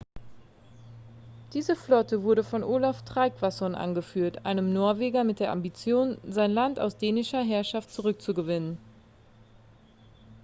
[1.53, 6.97] diese flotte wurde von olaf trygvasson angeführt einem norweger mit der ambition sein land aus
[6.97, 8.79] dänischer herrschaft zurückzugewinnen